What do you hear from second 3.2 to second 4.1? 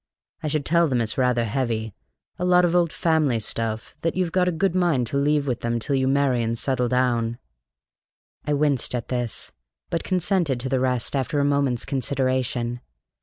stuff